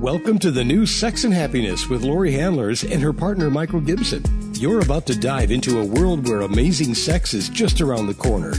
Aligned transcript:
Welcome 0.00 0.38
to 0.40 0.50
the 0.50 0.62
new 0.62 0.84
Sex 0.84 1.24
and 1.24 1.32
Happiness 1.32 1.88
with 1.88 2.02
Laurie 2.02 2.32
Handlers 2.32 2.84
and 2.84 3.00
her 3.00 3.14
partner 3.14 3.48
Michael 3.48 3.80
Gibson. 3.80 4.22
You're 4.54 4.82
about 4.82 5.06
to 5.06 5.18
dive 5.18 5.50
into 5.50 5.80
a 5.80 5.84
world 5.86 6.28
where 6.28 6.42
amazing 6.42 6.94
sex 6.94 7.32
is 7.32 7.48
just 7.48 7.80
around 7.80 8.06
the 8.06 8.14
corner. 8.14 8.52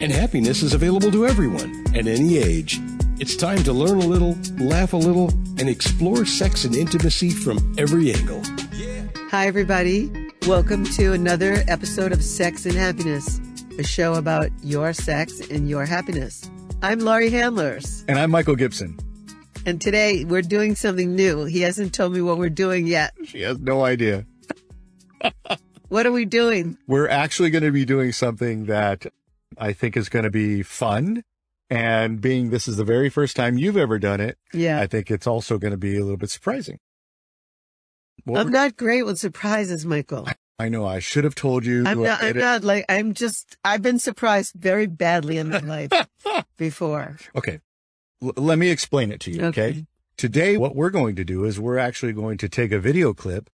And 0.00 0.10
happiness 0.10 0.62
is 0.62 0.72
available 0.72 1.10
to 1.10 1.26
everyone 1.26 1.84
at 1.94 2.06
any 2.06 2.38
age. 2.38 2.80
It's 3.18 3.36
time 3.36 3.62
to 3.64 3.72
learn 3.72 3.98
a 3.98 4.06
little, 4.06 4.36
laugh 4.58 4.94
a 4.94 4.96
little, 4.96 5.28
and 5.58 5.68
explore 5.68 6.24
sex 6.24 6.64
and 6.64 6.74
intimacy 6.74 7.30
from 7.30 7.74
every 7.76 8.12
angle. 8.14 8.42
Hi, 9.30 9.46
everybody. 9.46 10.10
Welcome 10.46 10.84
to 10.84 11.12
another 11.12 11.64
episode 11.68 12.12
of 12.12 12.24
Sex 12.24 12.64
and 12.64 12.74
Happiness, 12.74 13.40
a 13.78 13.82
show 13.82 14.14
about 14.14 14.48
your 14.62 14.94
sex 14.94 15.38
and 15.50 15.68
your 15.68 15.84
happiness. 15.84 16.50
I'm 16.80 17.00
Laurie 17.00 17.30
Handlers, 17.30 18.04
And 18.08 18.18
I'm 18.18 18.30
Michael 18.30 18.56
Gibson. 18.56 18.98
And 19.66 19.80
today 19.80 20.24
we're 20.24 20.42
doing 20.42 20.74
something 20.74 21.14
new. 21.14 21.44
He 21.44 21.60
hasn't 21.62 21.94
told 21.94 22.12
me 22.12 22.20
what 22.20 22.38
we're 22.38 22.50
doing 22.50 22.86
yet. 22.86 23.12
She 23.24 23.42
has 23.42 23.58
no 23.58 23.84
idea. 23.84 24.26
What 25.88 26.06
are 26.06 26.12
we 26.12 26.24
doing? 26.24 26.78
We're 26.86 27.08
actually 27.08 27.50
going 27.50 27.64
to 27.64 27.70
be 27.70 27.84
doing 27.84 28.12
something 28.12 28.66
that 28.66 29.06
I 29.58 29.72
think 29.72 29.96
is 29.96 30.08
going 30.08 30.24
to 30.24 30.30
be 30.30 30.62
fun. 30.62 31.22
And 31.70 32.20
being 32.20 32.50
this 32.50 32.68
is 32.68 32.76
the 32.76 32.84
very 32.84 33.08
first 33.08 33.34
time 33.36 33.56
you've 33.56 33.76
ever 33.76 33.98
done 33.98 34.20
it, 34.20 34.36
Yeah. 34.52 34.80
I 34.80 34.86
think 34.86 35.10
it's 35.10 35.26
also 35.26 35.58
going 35.58 35.70
to 35.70 35.78
be 35.78 35.96
a 35.96 36.00
little 36.00 36.16
bit 36.16 36.30
surprising. 36.30 36.78
What 38.24 38.40
I'm 38.40 38.50
not 38.50 38.76
great 38.76 39.04
with 39.04 39.18
surprises, 39.18 39.84
Michael. 39.86 40.28
I 40.58 40.68
know 40.68 40.86
I 40.86 40.98
should 40.98 41.24
have 41.24 41.34
told 41.34 41.64
you. 41.64 41.84
I'm 41.86 42.02
not, 42.02 42.22
I'm 42.22 42.36
not 42.38 42.62
like, 42.62 42.84
I'm 42.88 43.14
just, 43.14 43.56
I've 43.64 43.82
been 43.82 43.98
surprised 43.98 44.54
very 44.54 44.86
badly 44.86 45.38
in 45.38 45.48
my 45.48 45.58
life 45.58 45.90
before. 46.56 47.16
Okay. 47.34 47.60
L- 48.22 48.32
let 48.36 48.58
me 48.58 48.68
explain 48.70 49.10
it 49.12 49.20
to 49.20 49.30
you. 49.30 49.44
Okay. 49.46 49.68
Okay. 49.70 49.86
Today, 50.16 50.56
what 50.56 50.76
we're 50.76 50.90
going 50.90 51.16
to 51.16 51.24
do 51.24 51.44
is 51.44 51.58
we're 51.58 51.78
actually 51.78 52.12
going 52.12 52.38
to 52.38 52.48
take 52.48 52.70
a 52.70 52.78
video 52.78 53.12
clip 53.14 53.48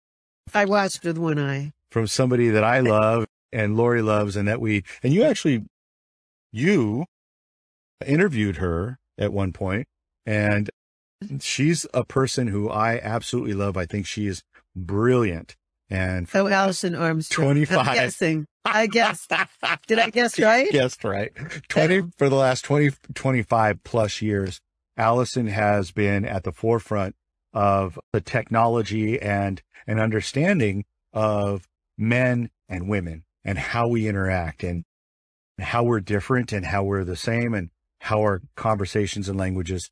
I 0.53 0.65
watched 0.65 1.03
with 1.03 1.17
one 1.17 1.39
eye. 1.39 1.71
from 1.91 2.07
somebody 2.07 2.49
that 2.49 2.63
I 2.63 2.79
love 2.95 3.25
and 3.53 3.77
Laurie 3.77 4.01
loves 4.01 4.35
and 4.35 4.47
that 4.47 4.59
we, 4.59 4.83
and 5.03 5.13
you 5.13 5.23
actually, 5.23 5.63
you 6.51 7.05
interviewed 8.05 8.57
her 8.57 8.97
at 9.17 9.31
one 9.33 9.53
point 9.53 9.87
and 10.25 10.69
she's 11.39 11.85
a 11.93 12.03
person 12.03 12.47
who 12.47 12.69
I 12.69 12.99
absolutely 13.01 13.53
love. 13.53 13.77
I 13.77 13.85
think 13.85 14.05
she 14.05 14.27
is 14.27 14.43
brilliant 14.75 15.55
and 15.89 16.27
Oh, 16.33 16.47
Alison 16.47 16.95
Armstrong. 16.95 17.45
25. 17.65 18.13
I 18.67 18.87
guessed. 18.87 19.31
Did 19.87 19.99
I 19.99 20.09
guess 20.09 20.39
right? 20.39 20.71
guessed 20.71 21.03
right. 21.03 21.31
20 21.69 22.11
for 22.17 22.29
the 22.29 22.35
last 22.35 22.63
20, 22.65 22.91
25 23.13 23.83
plus 23.83 24.21
years, 24.21 24.61
Alison 24.97 25.47
has 25.47 25.91
been 25.91 26.25
at 26.25 26.43
the 26.43 26.51
forefront 26.51 27.15
of 27.53 27.99
the 28.11 28.21
technology 28.21 29.21
and 29.21 29.61
an 29.85 29.99
understanding 29.99 30.85
of 31.13 31.67
men 31.97 32.49
and 32.67 32.89
women 32.89 33.23
and 33.43 33.57
how 33.57 33.87
we 33.87 34.07
interact 34.07 34.63
and 34.63 34.83
how 35.59 35.83
we're 35.83 36.01
different 36.01 36.51
and 36.51 36.65
how 36.65 36.83
we're 36.83 37.03
the 37.03 37.15
same 37.15 37.53
and 37.53 37.69
how 38.01 38.19
our 38.19 38.41
conversations 38.55 39.29
and 39.29 39.39
languages 39.39 39.89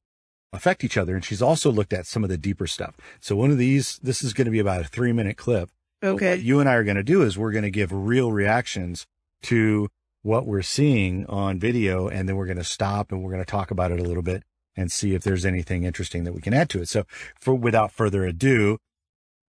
affect 0.53 0.83
each 0.83 0.97
other. 0.97 1.15
And 1.15 1.23
she's 1.23 1.41
also 1.41 1.71
looked 1.71 1.93
at 1.93 2.05
some 2.05 2.23
of 2.23 2.29
the 2.29 2.37
deeper 2.37 2.67
stuff. 2.67 2.95
So 3.19 3.35
one 3.35 3.51
of 3.51 3.57
these, 3.57 3.99
this 4.03 4.23
is 4.23 4.33
going 4.33 4.45
to 4.45 4.51
be 4.51 4.59
about 4.59 4.81
a 4.81 4.85
three 4.85 5.11
minute 5.11 5.37
clip. 5.37 5.69
But 6.05 6.13
Okay. 6.13 6.29
What 6.31 6.41
you 6.41 6.59
and 6.59 6.69
I 6.69 6.75
are 6.75 6.83
going 6.83 6.97
to 6.97 7.03
do 7.03 7.23
is 7.23 7.35
we're 7.35 7.51
going 7.51 7.63
to 7.63 7.71
give 7.71 7.91
real 7.91 8.31
reactions 8.31 9.07
to 9.43 9.89
what 10.21 10.45
we're 10.45 10.61
seeing 10.61 11.25
on 11.25 11.59
video, 11.59 12.07
and 12.07 12.29
then 12.29 12.35
we're 12.35 12.45
going 12.45 12.57
to 12.57 12.63
stop 12.63 13.11
and 13.11 13.23
we're 13.23 13.31
going 13.31 13.43
to 13.43 13.49
talk 13.49 13.71
about 13.71 13.91
it 13.91 13.99
a 13.99 14.03
little 14.03 14.21
bit 14.21 14.43
and 14.75 14.91
see 14.91 15.15
if 15.15 15.23
there's 15.23 15.45
anything 15.45 15.83
interesting 15.83 16.23
that 16.23 16.33
we 16.33 16.41
can 16.41 16.53
add 16.53 16.69
to 16.69 16.81
it. 16.81 16.89
So, 16.89 17.05
for 17.39 17.55
without 17.55 17.91
further 17.91 18.23
ado, 18.23 18.77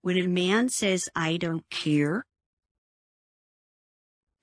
When 0.01 0.17
a 0.17 0.27
man 0.27 0.71
says, 0.71 1.11
I 1.15 1.37
don't 1.37 1.69
care, 1.69 2.25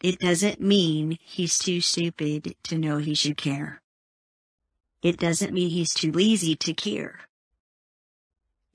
it 0.02 0.19
doesn't 0.19 0.61
mean 0.61 1.18
he's 1.19 1.57
too 1.57 1.81
stupid 1.81 2.53
to 2.66 2.78
know 2.78 2.97
he 2.97 3.16
should 3.16 3.38
care. 3.38 3.81
It 5.02 5.18
doesn't 5.18 5.53
mean 5.53 5.69
he's 5.72 5.94
too 5.94 6.12
lazy 6.12 6.56
to 6.57 6.73
care. 6.73 7.22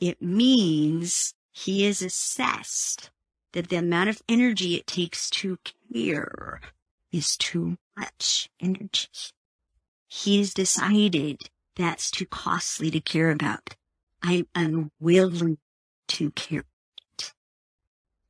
It 0.00 0.20
means 0.20 1.34
he 1.52 1.86
is 1.86 2.02
assessed 2.02 3.10
that 3.52 3.68
the 3.68 3.76
amount 3.76 4.10
of 4.10 4.22
energy 4.28 4.74
it 4.74 4.86
takes 4.86 5.30
to 5.30 5.58
care 5.92 6.60
is 7.12 7.36
too 7.36 7.78
much 7.96 8.50
energy. 8.60 9.08
He's 10.06 10.54
decided 10.54 11.50
that's 11.76 12.10
too 12.10 12.26
costly 12.26 12.90
to 12.90 13.00
care 13.00 13.30
about. 13.30 13.76
I'm 14.22 14.46
unwilling 14.54 15.58
to 16.08 16.30
care 16.32 16.64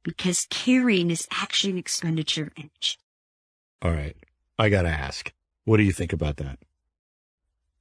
because 0.02 0.46
caring 0.48 1.10
is 1.10 1.28
actually 1.30 1.72
an 1.72 1.78
expenditure 1.78 2.44
of 2.44 2.52
energy. 2.56 2.96
all 3.82 3.90
right, 3.92 4.16
I 4.58 4.68
got 4.68 4.82
to 4.82 4.88
ask, 4.88 5.32
what 5.64 5.76
do 5.76 5.82
you 5.82 5.92
think 5.92 6.12
about 6.12 6.36
that? 6.38 6.58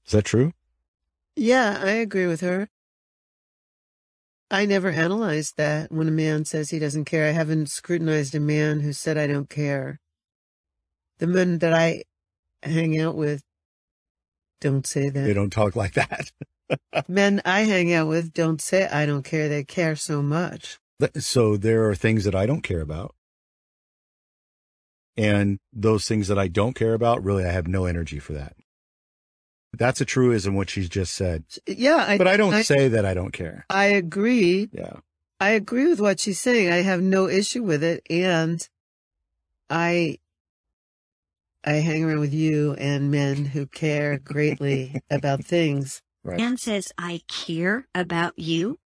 Is 0.06 0.12
that 0.12 0.26
true? 0.26 0.54
Yeah, 1.36 1.80
I 1.82 1.92
agree 1.92 2.28
with 2.28 2.42
her. 2.42 2.70
I 4.50 4.66
never 4.66 4.90
analyzed 4.90 5.58
that 5.58 5.92
when 5.92 6.08
a 6.08 6.12
man 6.12 6.46
says 6.46 6.70
he 6.70 6.80
doesn't 6.80 7.06
care. 7.06 7.28
I 7.28 7.32
haven't 7.32 7.70
scrutinized 7.70 8.34
a 8.34 8.40
man 8.40 8.80
who 8.80 8.94
said 8.94 9.18
I 9.18 9.28
don't 9.28 9.50
care. 9.50 10.00
The 11.20 11.28
men 11.28 11.60
that 11.60 11.74
I 11.74 12.04
hang 12.64 13.00
out 13.00 13.16
with 13.16 13.42
don't 14.62 14.88
say 14.88 15.10
that. 15.10 15.20
They 15.22 15.34
don't 15.34 15.52
talk 15.52 15.76
like 15.76 15.94
that. 15.94 16.32
Men 17.08 17.42
I 17.46 17.62
hang 17.62 17.94
out 17.94 18.08
with 18.08 18.34
don't 18.34 18.62
say 18.62 18.88
I 18.88 19.06
don't 19.06 19.24
care. 19.24 19.48
They 19.48 19.64
care 19.64 19.96
so 19.96 20.22
much. 20.22 20.80
So 21.18 21.58
there 21.58 21.88
are 21.88 21.96
things 21.96 22.24
that 22.24 22.36
I 22.36 22.46
don't 22.46 22.62
care 22.62 22.82
about. 22.82 23.16
And 25.16 25.60
those 25.74 26.08
things 26.08 26.28
that 26.28 26.38
I 26.38 26.48
don't 26.48 26.74
care 26.74 26.94
about, 26.94 27.24
really, 27.24 27.46
I 27.46 27.52
have 27.52 27.68
no 27.68 27.86
energy 27.86 28.20
for 28.20 28.34
that. 28.34 28.54
That's 29.78 30.02
a 30.02 30.06
truism, 30.06 30.56
what 30.56 30.70
she's 30.70 30.90
just 30.90 31.14
said. 31.16 31.44
Yeah, 31.68 32.06
I, 32.08 32.18
But 32.18 32.28
I 32.28 32.38
don't 32.38 32.54
I, 32.54 32.62
say 32.62 32.88
that 32.88 33.06
I 33.06 33.14
don't 33.14 33.32
care. 33.32 33.66
I 33.70 33.86
agree. 33.86 34.70
Yeah. 34.72 34.98
I 35.40 35.50
agree 35.50 35.88
with 35.88 36.02
what 36.02 36.20
she's 36.20 36.42
saying. 36.42 36.72
I 36.72 36.78
have 36.78 37.02
no 37.02 37.28
issue 37.28 37.64
with 37.64 37.84
it. 37.84 38.04
And 38.10 38.68
I, 39.70 40.18
I 41.64 41.74
hang 41.74 42.04
around 42.04 42.20
with 42.20 42.34
you 42.34 42.74
and 42.74 43.12
men 43.12 43.46
who 43.46 43.68
care 43.68 44.18
greatly 44.18 45.00
about 45.12 45.44
things. 45.44 46.02
Right. 46.24 46.38
Man 46.38 46.58
says, 46.58 46.92
I 46.98 47.22
care 47.28 47.88
about 47.94 48.38
you. 48.38 48.80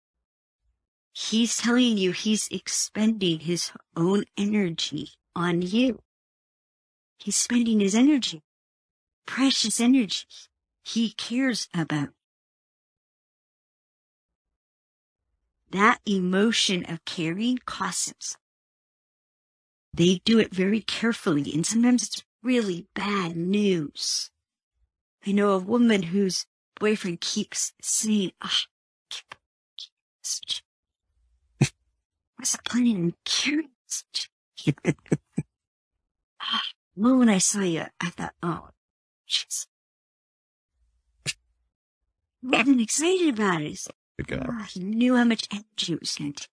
He's 1.14 1.56
telling 1.56 1.98
you 1.98 2.12
he's 2.12 2.48
expending 2.50 3.40
his 3.40 3.72
own 3.96 4.24
energy 4.36 5.10
on 5.34 5.62
you. 5.62 6.00
He's 7.18 7.36
spending 7.36 7.80
his 7.80 7.94
energy, 7.94 8.42
precious 9.26 9.80
energy. 9.80 10.26
He 10.82 11.12
cares 11.12 11.68
about. 11.74 12.10
That 15.70 16.00
emotion 16.04 16.84
of 16.84 17.04
caring 17.04 17.58
costs 17.64 18.08
him. 18.08 18.14
They 19.94 20.20
do 20.24 20.38
it 20.38 20.54
very 20.54 20.80
carefully, 20.80 21.52
and 21.54 21.66
sometimes 21.66 22.02
it's 22.02 22.24
really 22.42 22.88
bad 22.94 23.36
news. 23.36 24.30
I 25.26 25.32
know 25.32 25.50
a 25.50 25.58
woman 25.58 26.04
whose 26.04 26.46
boyfriend 26.80 27.20
keeps 27.20 27.72
saying, 27.80 28.32
ah, 28.42 28.62
keep, 29.08 29.34
keep 29.76 29.92
message. 30.20 30.64
What's 32.36 32.52
the 32.56 32.62
plan 32.64 32.86
in 32.86 33.14
carrying 33.24 33.70
message? 33.86 34.30
ah, 36.40 36.62
well, 36.96 37.18
when 37.18 37.28
I 37.28 37.38
saw 37.38 37.60
you, 37.60 37.84
I 38.00 38.10
thought, 38.10 38.34
oh, 38.42 38.70
jeez. 39.28 39.66
I 42.44 42.56
wasn't 42.58 42.80
excited 42.80 43.38
about 43.38 43.62
it. 43.62 43.86
Good 44.18 44.28
God. 44.28 44.46
Ah, 44.50 44.66
he 44.70 44.80
knew 44.80 45.16
how 45.16 45.24
much 45.24 45.46
energy 45.52 45.92
it 45.94 46.00
was 46.00 46.14
going 46.16 46.32
to 46.34 46.40
take. 46.42 46.48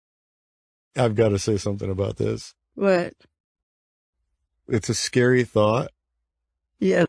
I've 1.04 1.16
got 1.16 1.30
to 1.30 1.40
say 1.40 1.58
something 1.58 1.90
about 1.90 2.18
this. 2.18 2.54
What? 2.75 3.14
It's 4.68 4.90
a 4.90 4.94
scary 4.94 5.44
thought 5.44 5.90
Yeah. 6.80 7.06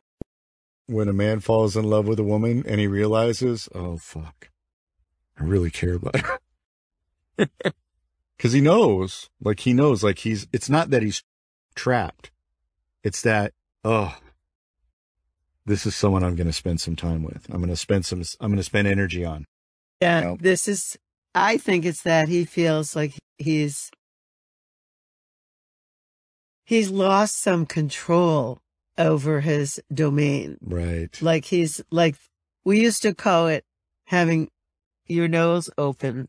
when 0.87 1.09
a 1.09 1.13
man 1.13 1.41
falls 1.41 1.77
in 1.77 1.85
love 1.85 2.07
with 2.09 2.19
a 2.19 2.25
woman 2.25 2.65
and 2.67 2.81
he 2.81 2.87
realizes, 2.87 3.69
oh, 3.75 3.97
fuck, 3.99 4.51
I 5.39 5.45
really 5.45 5.71
care 5.71 5.95
about 5.95 6.17
her. 6.21 6.39
Cause 8.39 8.53
he 8.53 8.61
knows, 8.63 9.29
like 9.43 9.61
he 9.61 9.75
knows, 9.75 10.03
like 10.03 10.21
he's, 10.21 10.47
it's 10.53 10.71
not 10.71 10.89
that 10.91 11.03
he's 11.03 11.23
trapped. 11.75 12.31
It's 13.05 13.21
that, 13.23 13.53
oh, 13.85 14.17
this 15.67 15.87
is 15.87 15.95
someone 15.95 16.25
I'm 16.25 16.37
going 16.37 16.47
to 16.47 16.53
spend 16.53 16.81
some 16.81 16.97
time 16.97 17.23
with. 17.23 17.47
I'm 17.51 17.59
going 17.59 17.71
to 17.71 17.77
spend 17.77 18.07
some, 18.07 18.23
I'm 18.41 18.51
going 18.51 18.57
to 18.57 18.63
spend 18.63 18.89
energy 18.89 19.25
on. 19.25 19.47
Yeah. 20.01 20.21
No. 20.21 20.37
This 20.41 20.69
is, 20.69 20.99
I 21.35 21.59
think 21.59 21.85
it's 21.85 22.03
that 22.03 22.29
he 22.29 22.45
feels 22.45 22.97
like 22.97 23.15
he's, 23.39 23.91
he's 26.65 26.91
lost 26.91 27.41
some 27.41 27.67
control 27.67 28.59
over 28.99 29.41
his 29.41 29.81
domain. 29.93 30.59
Right. 30.63 31.21
Like 31.23 31.45
he's 31.47 31.83
like, 31.91 32.17
we 32.65 32.81
used 32.81 33.03
to 33.03 33.15
call 33.15 33.49
it 33.49 33.65
having 34.07 34.49
your 35.07 35.29
nose 35.29 35.71
open. 35.79 36.29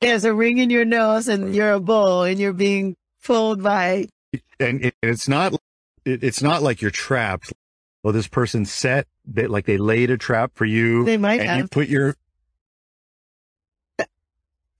There's 0.00 0.24
a 0.24 0.34
ring 0.34 0.58
in 0.58 0.70
your 0.70 0.84
nose 0.84 1.28
and 1.28 1.54
you're 1.54 1.72
a 1.72 1.80
bull 1.80 2.24
and 2.24 2.38
you're 2.38 2.52
being 2.52 2.94
pulled 3.22 3.62
by. 3.62 4.08
and 4.60 4.92
it's 5.02 5.28
not 5.28 5.54
it, 6.04 6.22
it's 6.24 6.42
not 6.42 6.62
like 6.62 6.80
you're 6.82 6.90
trapped. 6.90 7.52
Well, 8.02 8.12
this 8.12 8.28
person 8.28 8.64
set 8.66 9.06
that 9.26 9.50
like 9.50 9.64
they 9.66 9.78
laid 9.78 10.10
a 10.10 10.18
trap 10.18 10.52
for 10.54 10.64
you. 10.66 11.04
They 11.04 11.16
might 11.16 11.40
and 11.40 11.48
have. 11.48 11.58
you 11.60 11.68
put 11.68 11.88
your 11.88 12.16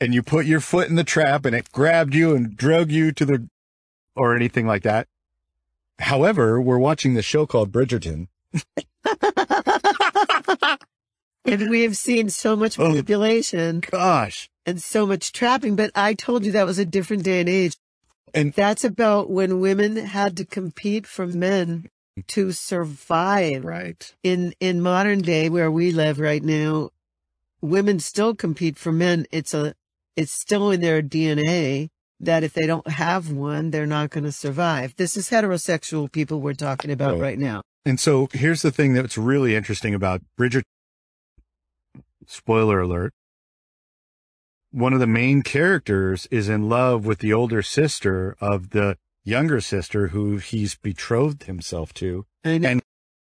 and 0.00 0.12
you 0.12 0.22
put 0.22 0.44
your 0.46 0.60
foot 0.60 0.88
in 0.88 0.96
the 0.96 1.04
trap 1.04 1.44
and 1.46 1.54
it 1.56 1.70
grabbed 1.72 2.14
you 2.14 2.34
and 2.34 2.56
drug 2.56 2.90
you 2.90 3.12
to 3.12 3.24
the 3.24 3.48
or 4.14 4.36
anything 4.36 4.66
like 4.66 4.82
that. 4.82 5.08
However, 6.00 6.60
we're 6.60 6.78
watching 6.78 7.14
the 7.14 7.22
show 7.22 7.46
called 7.46 7.72
Bridgerton. 7.72 8.26
and 11.44 11.70
we 11.70 11.82
have 11.82 11.96
seen 11.96 12.28
so 12.28 12.56
much 12.56 12.78
Oh. 12.78 12.88
manipulation 12.88 13.80
Gosh. 13.80 14.50
and 14.66 14.82
so 14.82 15.06
much 15.06 15.32
trapping. 15.32 15.76
But 15.76 15.90
I 15.94 16.14
told 16.14 16.44
you 16.44 16.52
that 16.52 16.66
was 16.66 16.78
a 16.78 16.84
different 16.84 17.22
day 17.22 17.40
and 17.40 17.48
age. 17.48 17.76
And- 18.34 18.52
that's 18.52 18.84
about 18.84 19.30
when 19.30 19.60
women 19.60 19.96
had 19.96 20.36
to 20.38 20.44
compete 20.44 21.06
for 21.06 21.26
men 21.26 21.88
to 22.28 22.52
survive. 22.52 23.64
Right. 23.64 24.14
In 24.22 24.54
in 24.60 24.80
modern 24.80 25.20
day 25.22 25.48
where 25.48 25.70
we 25.70 25.90
live 25.92 26.18
right 26.20 26.42
now, 26.42 26.90
women 27.60 27.98
still 28.00 28.34
compete 28.34 28.76
for 28.78 28.92
men. 28.92 29.26
It's 29.30 29.54
a 29.54 29.74
it's 30.16 30.32
still 30.32 30.70
in 30.70 30.80
their 30.80 31.02
DNA 31.02 31.88
that 32.20 32.44
if 32.44 32.52
they 32.52 32.66
don't 32.66 32.86
have 32.88 33.30
one, 33.32 33.70
they're 33.70 33.86
not 33.86 34.10
going 34.10 34.24
to 34.24 34.32
survive. 34.32 34.94
This 34.96 35.16
is 35.16 35.28
heterosexual 35.30 36.10
people 36.10 36.40
we're 36.40 36.54
talking 36.54 36.90
about 36.92 37.14
Right. 37.14 37.20
right 37.20 37.38
now. 37.38 37.62
And 37.84 37.98
so 38.00 38.28
here's 38.32 38.62
the 38.62 38.70
thing 38.70 38.94
that's 38.94 39.18
really 39.18 39.54
interesting 39.56 39.92
about 39.94 40.22
Bridgerton. 40.38 40.62
Spoiler 42.26 42.80
alert. 42.80 43.12
One 44.74 44.92
of 44.92 44.98
the 44.98 45.06
main 45.06 45.42
characters 45.42 46.26
is 46.32 46.48
in 46.48 46.68
love 46.68 47.06
with 47.06 47.20
the 47.20 47.32
older 47.32 47.62
sister 47.62 48.36
of 48.40 48.70
the 48.70 48.96
younger 49.24 49.60
sister 49.60 50.08
who 50.08 50.38
he's 50.38 50.74
betrothed 50.74 51.44
himself 51.44 51.94
to. 51.94 52.26
Know. 52.44 52.50
And 52.68 52.82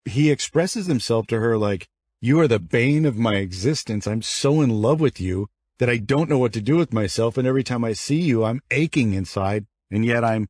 he 0.06 0.32
expresses 0.32 0.86
himself 0.86 1.28
to 1.28 1.40
her 1.42 1.58
like, 1.58 1.88
you 2.22 2.40
are 2.40 2.48
the 2.48 2.58
bane 2.60 3.06
of 3.06 3.18
my 3.18 3.36
existence. 3.36 4.08
I'm 4.08 4.22
so 4.22 4.62
in 4.62 4.70
love 4.70 5.02
with 5.02 5.20
you 5.20 5.48
that 5.80 5.90
I 5.90 5.98
don't 5.98 6.30
know 6.30 6.38
what 6.40 6.54
to 6.54 6.62
do 6.62 6.78
with 6.78 6.94
myself. 6.94 7.38
And 7.38 7.46
every 7.46 7.64
time 7.66 7.84
I 7.84 7.92
see 7.92 8.22
you, 8.22 8.46
I'm 8.46 8.62
aching 8.72 9.14
inside. 9.14 9.66
And 9.92 10.06
yet 10.06 10.24
I'm 10.24 10.48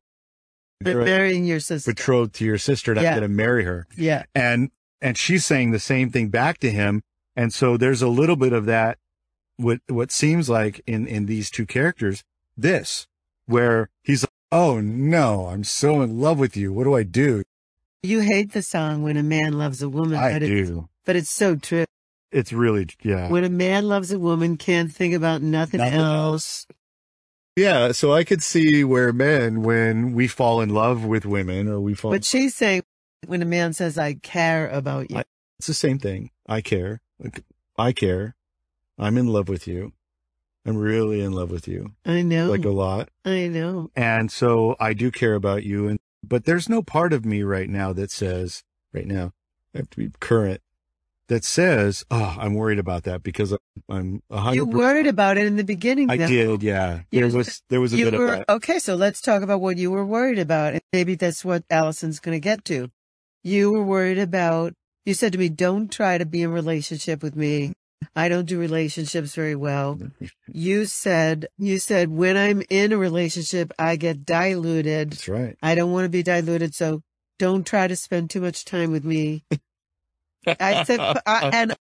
marrying 0.84 1.44
your 1.46 1.58
sister. 1.58 1.90
betrothed 1.90 2.34
to 2.36 2.44
your 2.44 2.58
sister 2.58 2.92
and 2.92 3.00
I'm 3.00 3.04
Yeah. 3.04 3.10
going 3.18 3.22
to 3.22 3.28
marry 3.28 3.64
her 3.64 3.86
Yeah. 3.96 4.24
and 4.34 4.70
and 5.00 5.18
she's 5.18 5.44
saying 5.44 5.72
the 5.72 5.78
same 5.80 6.10
thing 6.10 6.28
back 6.28 6.58
to 6.58 6.70
him 6.70 7.02
and 7.34 7.52
so 7.52 7.76
there's 7.76 8.02
a 8.02 8.08
little 8.08 8.36
bit 8.36 8.52
of 8.52 8.66
that 8.66 8.98
what 9.56 9.80
what 9.88 10.10
seems 10.12 10.48
like 10.48 10.80
in 10.86 11.06
in 11.06 11.26
these 11.26 11.50
two 11.50 11.66
characters 11.66 12.24
this 12.56 13.06
where 13.46 13.88
he's 14.02 14.22
like 14.22 14.30
oh 14.52 14.80
no 14.80 15.46
i'm 15.46 15.64
so 15.64 16.00
in 16.02 16.20
love 16.20 16.38
with 16.38 16.56
you. 16.56 16.72
What 16.72 16.84
do 16.84 16.94
i 16.94 17.02
do? 17.02 17.42
You 18.02 18.20
hate 18.20 18.52
the 18.52 18.62
song 18.62 19.02
when 19.02 19.16
a 19.16 19.22
man 19.22 19.54
loves 19.54 19.82
a 19.82 19.88
woman, 19.88 20.18
i 20.18 20.32
but, 20.34 20.42
It's, 20.42 20.68
do. 20.70 20.88
but 21.04 21.16
it's 21.16 21.30
so 21.30 21.56
true. 21.56 21.84
it's 22.30 22.52
really 22.52 22.86
yeah. 23.02 23.28
When 23.28 23.44
a 23.44 23.48
man 23.50 23.88
loves 23.88 24.12
a 24.12 24.18
woman, 24.18 24.56
can't 24.56 24.92
think 24.92 25.14
about 25.14 25.42
nothing, 25.42 25.78
Nothing 25.78 25.98
else. 26.00 26.66
yeah 27.56 27.92
so 27.92 28.12
i 28.12 28.22
could 28.24 28.42
see 28.42 28.84
where 28.84 29.12
men 29.12 29.62
when 29.62 30.12
we 30.12 30.28
fall 30.28 30.60
in 30.60 30.68
love 30.70 31.04
with 31.04 31.24
women 31.24 31.68
or 31.68 31.80
we 31.80 31.94
fall 31.94 32.10
But 32.10 32.24
she's 32.24 32.54
saying 32.54 32.82
when 33.26 33.42
a 33.42 33.46
man 33.46 33.72
says, 33.72 33.96
I 33.98 34.14
care 34.14 34.68
about 34.68 35.10
you. 35.10 35.18
I- 35.18 35.24
it's 35.58 35.66
the 35.68 35.74
same 35.74 35.98
thing. 35.98 36.30
I 36.46 36.60
care. 36.60 37.00
Like, 37.18 37.42
i 37.78 37.90
care 37.92 38.36
i'm 38.98 39.16
in 39.18 39.26
love 39.26 39.48
with 39.48 39.66
you 39.66 39.92
i'm 40.64 40.76
really 40.76 41.20
in 41.20 41.32
love 41.32 41.50
with 41.50 41.66
you 41.68 41.92
I 42.04 42.22
know. 42.22 42.50
like 42.50 42.64
a 42.64 42.70
lot 42.70 43.08
I 43.24 43.48
know. 43.48 43.90
And 43.96 44.30
so 44.30 44.76
I 44.78 44.92
do 44.92 45.10
care 45.10 45.34
about 45.34 45.64
you. 45.64 45.88
And, 45.88 45.98
but 46.22 46.44
there's 46.44 46.68
no 46.68 46.80
part 46.82 47.12
of 47.12 47.24
me 47.24 47.42
right 47.42 47.68
now 47.68 47.92
that 47.92 48.10
says, 48.12 48.62
right 48.92 49.06
now, 49.06 49.32
I 49.74 49.78
have 49.78 49.90
to 49.90 49.96
be 49.96 50.10
current, 50.20 50.60
that 51.28 51.44
says, 51.44 52.04
oh, 52.08 52.36
I'm 52.38 52.54
worried 52.54 52.78
about 52.78 53.02
that 53.04 53.24
because 53.24 53.50
I'm, 53.52 53.58
I'm 53.88 54.22
a 54.30 54.36
You 54.54 54.64
hundred. 54.64 54.70
per- 54.72 54.78
worried 54.78 55.06
about 55.08 55.38
it 55.38 55.46
in 55.46 55.56
the 55.56 55.64
beginning. 55.64 56.08
I 56.08 56.16
though. 56.18 56.26
did. 56.28 56.62
Yeah. 56.62 57.00
You- 57.10 57.26
There 57.28 57.36
was, 57.36 57.62
there 57.68 57.80
was 57.80 57.92
a 57.92 57.96
You 57.96 58.04
bit 58.04 58.14
of 58.14 58.20
were, 58.20 58.26
that. 58.28 58.48
okay, 58.48 58.78
so 58.78 58.94
let's 58.94 59.20
talk 59.20 59.42
about 59.42 59.60
what 59.60 59.76
you 59.76 59.90
were 59.90 60.06
worried 60.06 60.38
about. 60.38 60.74
And 60.74 60.82
maybe 60.92 61.16
that's 61.16 61.44
what 61.44 61.64
Alison's 61.68 62.20
going 62.20 62.36
to 62.36 62.40
get 62.40 62.64
to. 62.66 62.90
You 63.42 63.72
were 63.72 63.82
worried 63.84 64.18
about, 64.18 64.72
you 65.04 65.14
said 65.14 65.32
to 65.32 65.38
me, 65.38 65.48
don't 65.48 65.90
try 65.90 66.16
to 66.18 66.24
be 66.26 66.42
in 66.42 66.52
relationship 66.52 67.24
with 67.24 67.34
me. 67.34 67.72
I 68.14 68.28
don't 68.28 68.46
do 68.46 68.58
relationships 68.58 69.34
very 69.34 69.54
well. 69.56 69.98
You 70.48 70.86
said, 70.86 71.48
you 71.58 71.78
said, 71.78 72.08
when 72.08 72.36
I'm 72.36 72.62
in 72.70 72.92
a 72.92 72.96
relationship, 72.96 73.72
I 73.78 73.96
get 73.96 74.24
diluted. 74.24 75.10
That's 75.10 75.28
right. 75.28 75.56
I 75.60 75.74
don't 75.74 75.92
want 75.92 76.04
to 76.06 76.08
be 76.08 76.22
diluted. 76.22 76.74
So 76.74 77.02
don't 77.38 77.66
try 77.66 77.88
to 77.88 77.96
spend 77.96 78.30
too 78.30 78.40
much 78.40 78.64
time 78.64 78.90
with 78.90 79.04
me. 79.04 79.44
I 80.46 80.84
said, 80.84 81.00
I, 81.26 81.50
and 81.52 81.76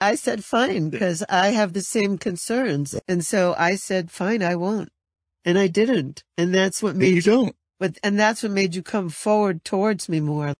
I 0.00 0.16
said, 0.16 0.44
fine, 0.44 0.90
because 0.90 1.22
I 1.30 1.48
have 1.48 1.72
the 1.72 1.82
same 1.82 2.18
concerns. 2.18 2.94
And 3.08 3.24
so 3.24 3.54
I 3.56 3.76
said, 3.76 4.10
fine, 4.10 4.42
I 4.42 4.56
won't. 4.56 4.90
And 5.44 5.58
I 5.58 5.68
didn't. 5.68 6.24
And 6.36 6.54
that's 6.54 6.82
what 6.82 6.96
made 6.96 7.14
you, 7.14 7.22
don't. 7.22 7.56
but, 7.78 7.96
and 8.02 8.18
that's 8.18 8.42
what 8.42 8.52
made 8.52 8.74
you 8.74 8.82
come 8.82 9.08
forward 9.08 9.64
towards 9.64 10.08
me 10.08 10.20
more. 10.20 10.52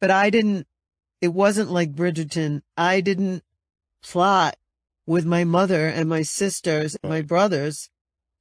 But 0.00 0.10
I 0.10 0.30
didn't, 0.30 0.66
it 1.22 1.32
wasn't 1.32 1.70
like 1.70 1.94
Bridgerton. 1.94 2.62
I 2.76 3.00
didn't 3.00 3.44
plot 4.02 4.56
with 5.06 5.24
my 5.24 5.44
mother 5.44 5.86
and 5.86 6.08
my 6.08 6.22
sisters 6.22 6.96
and 7.00 7.10
my 7.10 7.22
brothers 7.22 7.88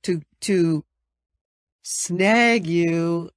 to, 0.04 0.24
to 0.42 0.84
snag 1.84 2.66
you 2.66 3.30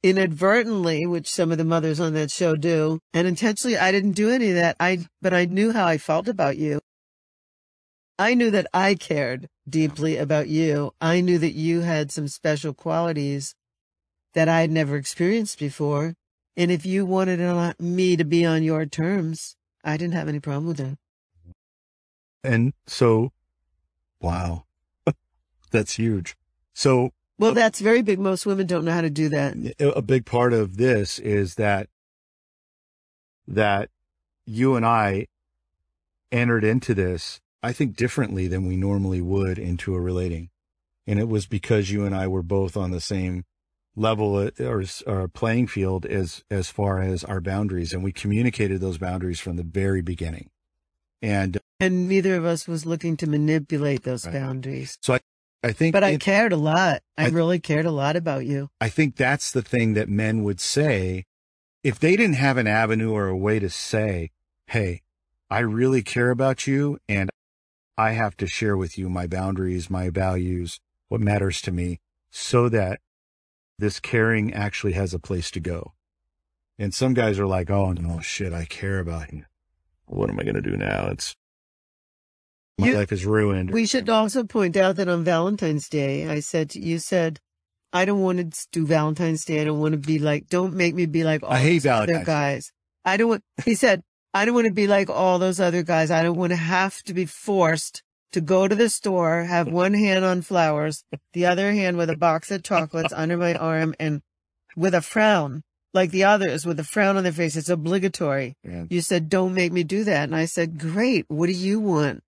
inadvertently, 0.00 1.06
which 1.06 1.28
some 1.28 1.50
of 1.50 1.58
the 1.58 1.64
mothers 1.64 1.98
on 1.98 2.14
that 2.14 2.30
show 2.30 2.54
do. 2.54 3.00
And 3.12 3.26
intentionally, 3.26 3.76
I 3.76 3.90
didn't 3.90 4.12
do 4.12 4.30
any 4.30 4.50
of 4.50 4.54
that. 4.54 4.76
I, 4.78 5.06
but 5.20 5.34
I 5.34 5.46
knew 5.46 5.72
how 5.72 5.84
I 5.84 5.98
felt 5.98 6.28
about 6.28 6.56
you. 6.56 6.80
I 8.16 8.34
knew 8.34 8.52
that 8.52 8.68
I 8.72 8.94
cared 8.94 9.48
deeply 9.68 10.16
about 10.18 10.46
you. 10.46 10.92
I 11.00 11.20
knew 11.20 11.38
that 11.38 11.54
you 11.54 11.80
had 11.80 12.12
some 12.12 12.28
special 12.28 12.74
qualities 12.74 13.56
that 14.34 14.48
I 14.48 14.60
had 14.60 14.70
never 14.70 14.96
experienced 14.96 15.58
before. 15.58 16.14
And 16.56 16.70
if 16.70 16.84
you 16.84 17.06
wanted 17.06 17.40
me 17.80 18.16
to 18.16 18.24
be 18.24 18.44
on 18.44 18.62
your 18.62 18.84
terms, 18.86 19.56
I 19.84 19.96
didn't 19.96 20.14
have 20.14 20.28
any 20.28 20.40
problem 20.40 20.66
with 20.66 20.76
that. 20.78 20.98
And 22.44 22.72
so, 22.86 23.32
wow, 24.20 24.64
that's 25.70 25.94
huge. 25.94 26.36
So 26.74 27.10
Well, 27.38 27.52
uh, 27.52 27.54
that's 27.54 27.80
very 27.80 28.02
big. 28.02 28.18
Most 28.18 28.46
women 28.46 28.66
don't 28.66 28.84
know 28.84 28.92
how 28.92 29.00
to 29.00 29.10
do 29.10 29.28
that. 29.30 29.56
a 29.78 30.02
big 30.02 30.26
part 30.26 30.52
of 30.52 30.76
this 30.76 31.18
is 31.18 31.54
that 31.56 31.88
that 33.46 33.90
you 34.46 34.76
and 34.76 34.84
I 34.84 35.26
entered 36.30 36.64
into 36.64 36.94
this, 36.94 37.40
I 37.62 37.72
think 37.72 37.96
differently 37.96 38.48
than 38.48 38.66
we 38.66 38.76
normally 38.76 39.20
would 39.20 39.58
into 39.58 39.94
a 39.94 40.00
relating. 40.00 40.50
And 41.06 41.18
it 41.18 41.28
was 41.28 41.46
because 41.46 41.90
you 41.90 42.04
and 42.04 42.14
I 42.14 42.26
were 42.26 42.42
both 42.42 42.76
on 42.76 42.90
the 42.90 43.00
same 43.00 43.44
level 43.94 44.50
or, 44.60 44.84
or 45.06 45.28
playing 45.28 45.66
field 45.66 46.06
as, 46.06 46.42
as 46.50 46.70
far 46.70 47.00
as 47.00 47.24
our 47.24 47.40
boundaries. 47.40 47.92
And 47.92 48.02
we 48.02 48.12
communicated 48.12 48.80
those 48.80 48.98
boundaries 48.98 49.40
from 49.40 49.56
the 49.56 49.62
very 49.62 50.02
beginning. 50.02 50.50
And 51.20 51.58
And 51.78 52.08
neither 52.08 52.36
of 52.36 52.44
us 52.44 52.66
was 52.66 52.86
looking 52.86 53.16
to 53.18 53.26
manipulate 53.26 54.02
those 54.02 54.24
Right. 54.26 54.34
boundaries. 54.34 54.98
So 55.02 55.14
i 55.14 55.20
i 55.64 55.72
think, 55.72 55.92
But 55.92 56.02
I 56.04 56.16
cared 56.16 56.52
a 56.52 56.56
lot. 56.56 57.02
I, 57.16 57.26
I- 57.26 57.28
really 57.28 57.60
cared 57.60 57.86
a 57.86 57.92
lot 57.92 58.16
about 58.16 58.44
you. 58.46 58.68
I 58.80 58.88
think 58.88 59.16
that's 59.16 59.52
the 59.52 59.62
thing 59.62 59.94
that 59.94 60.08
men 60.08 60.42
would 60.42 60.60
say 60.60 61.24
if 61.84 61.98
they 62.00 62.16
didn't 62.16 62.36
have 62.36 62.56
an 62.58 62.66
avenue 62.66 63.12
or 63.12 63.28
a 63.28 63.36
way 63.36 63.58
to 63.60 63.70
say, 63.70 64.30
Hey, 64.66 65.02
I 65.50 65.60
really 65.60 66.02
care 66.02 66.30
about 66.30 66.66
you 66.66 66.98
and 67.08 67.30
I 67.96 68.12
have 68.12 68.36
to 68.38 68.46
share 68.46 68.76
with 68.76 68.96
you 68.96 69.08
my 69.08 69.26
boundaries, 69.26 69.90
my 69.90 70.08
values, 70.08 70.80
what 71.08 71.20
matters 71.20 71.60
to 71.62 71.70
me 71.72 72.00
so 72.30 72.68
that 72.70 73.00
this 73.82 74.00
caring 74.00 74.54
actually 74.54 74.92
has 74.92 75.12
a 75.12 75.18
place 75.18 75.50
to 75.50 75.60
go. 75.60 75.92
And 76.78 76.94
some 76.94 77.12
guys 77.14 77.38
are 77.38 77.46
like, 77.46 77.68
Oh 77.68 77.92
no, 77.92 78.20
shit, 78.20 78.52
I 78.52 78.64
care 78.64 78.98
about 79.00 79.32
you. 79.32 79.44
What 80.06 80.30
am 80.30 80.38
I 80.38 80.44
going 80.44 80.54
to 80.54 80.62
do 80.62 80.76
now? 80.76 81.08
It's 81.08 81.34
my 82.78 82.88
You- 82.88 82.94
life 82.96 83.12
is 83.12 83.26
ruined. 83.26 83.70
We 83.72 83.86
should 83.86 84.08
also 84.08 84.44
point 84.44 84.76
out 84.76 84.96
that 84.96 85.08
on 85.08 85.24
Valentine's 85.24 85.88
Day, 85.88 86.28
I 86.28 86.40
said, 86.40 86.74
you 86.74 86.98
said, 86.98 87.40
I 87.92 88.04
don't 88.06 88.20
want 88.20 88.38
to 88.54 88.66
do 88.72 88.86
Valentine's 88.86 89.44
Day. 89.44 89.60
I 89.60 89.64
don't 89.64 89.80
want 89.80 89.92
to 89.92 89.98
be 89.98 90.18
like, 90.18 90.48
don't 90.48 90.74
make 90.74 90.94
me 90.94 91.04
be 91.06 91.24
like 91.24 91.42
all 91.42 91.52
I 91.52 91.58
hate 91.58 91.82
those 91.82 91.86
other 91.92 92.06
Valentine's 92.06 92.26
guys. 92.26 92.72
I 93.04 93.16
don't 93.16 93.28
want, 93.28 93.42
he 93.64 93.74
said, 93.74 94.02
I 94.32 94.44
don't 94.44 94.54
want 94.54 94.66
to 94.68 94.72
be 94.72 94.86
like 94.86 95.10
all 95.10 95.38
those 95.38 95.60
other 95.60 95.82
guys. 95.82 96.10
I 96.10 96.22
don't 96.22 96.38
want 96.38 96.50
to 96.52 96.56
have 96.56 97.02
to 97.02 97.12
be 97.14 97.26
forced 97.26 98.02
to 98.32 98.40
go 98.40 98.66
to 98.68 98.74
the 98.74 98.88
store, 98.88 99.44
have 99.44 99.68
one 99.68 99.94
hand 99.94 100.24
on 100.24 100.42
flowers, 100.42 101.04
the 101.32 101.46
other 101.46 101.72
hand 101.72 101.96
with 101.96 102.10
a 102.10 102.16
box 102.16 102.50
of 102.50 102.62
chocolates 102.62 103.12
under 103.12 103.36
my 103.36 103.54
arm 103.54 103.94
and 104.00 104.22
with 104.76 104.94
a 104.94 105.02
frown 105.02 105.62
like 105.94 106.10
the 106.10 106.24
others 106.24 106.64
with 106.64 106.80
a 106.80 106.84
frown 106.84 107.18
on 107.18 107.22
their 107.22 107.32
face. 107.32 107.54
It's 107.54 107.68
obligatory. 107.68 108.56
And 108.64 108.90
You 108.90 109.02
said, 109.02 109.28
don't 109.28 109.52
make 109.52 109.72
me 109.72 109.84
do 109.84 110.04
that. 110.04 110.24
And 110.24 110.34
I 110.34 110.46
said, 110.46 110.78
great. 110.78 111.26
What 111.28 111.48
do 111.48 111.52
you 111.52 111.78
want? 111.80 112.22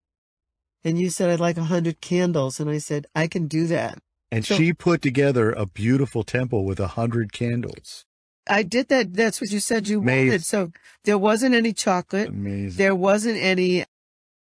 And 0.84 1.00
you 1.00 1.08
said, 1.08 1.30
I'd 1.30 1.40
like 1.40 1.56
a 1.56 1.64
hundred 1.64 2.02
candles. 2.02 2.60
And 2.60 2.68
I 2.68 2.76
said, 2.76 3.06
I 3.14 3.26
can 3.26 3.46
do 3.46 3.66
that. 3.68 3.98
and 4.30 4.44
So- 4.44 4.56
she 4.56 4.74
put 4.74 5.00
together 5.00 5.50
a 5.50 5.64
beautiful 5.64 6.24
temple 6.24 6.66
with 6.66 6.78
a 6.78 6.88
hundred 6.88 7.32
candles. 7.32 8.04
I 8.46 8.62
did 8.64 8.88
that. 8.88 9.14
That's 9.14 9.40
what 9.40 9.50
you 9.50 9.60
said 9.60 9.88
you 9.88 10.00
Amazing. 10.00 10.26
wanted. 10.28 10.44
So 10.44 10.70
there 11.04 11.16
wasn't 11.16 11.54
any 11.54 11.72
chocolate. 11.72 12.28
Amazing. 12.28 12.76
There 12.76 12.94
wasn't 12.94 13.38
any, 13.38 13.86